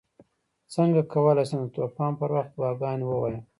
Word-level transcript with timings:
څنګه 0.73 1.01
کولی 1.13 1.43
شم 1.49 1.61
د 1.63 1.67
طواف 1.73 1.97
پر 2.19 2.29
وخت 2.35 2.51
دعاګانې 2.59 3.05
ووایم 3.07 3.43